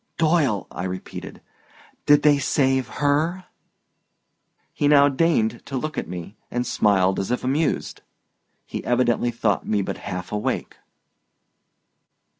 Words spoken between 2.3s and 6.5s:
save her?" He now deigned to look at me